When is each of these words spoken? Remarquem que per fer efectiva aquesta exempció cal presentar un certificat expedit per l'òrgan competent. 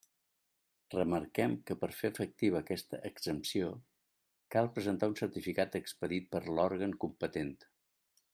Remarquem 0.93 1.51
que 1.67 1.75
per 1.83 1.89
fer 1.97 2.11
efectiva 2.13 2.61
aquesta 2.65 3.01
exempció 3.11 3.69
cal 4.57 4.71
presentar 4.79 5.11
un 5.13 5.17
certificat 5.23 5.79
expedit 5.83 6.29
per 6.35 6.43
l'òrgan 6.51 6.99
competent. 7.07 7.55